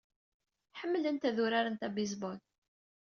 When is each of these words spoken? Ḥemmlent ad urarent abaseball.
Ḥemmlent 0.79 1.27
ad 1.29 1.37
urarent 1.43 1.85
abaseball. 1.87 2.39